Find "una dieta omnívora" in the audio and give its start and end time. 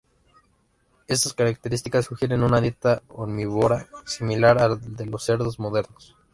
2.41-3.87